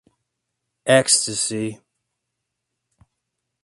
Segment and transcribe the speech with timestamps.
[0.87, 1.79] Ecstasy.